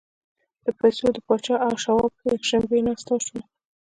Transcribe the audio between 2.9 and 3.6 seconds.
وشوه